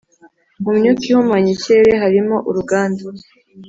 [0.63, 3.01] Mu myuka ihumanya ikirere harimo uruganda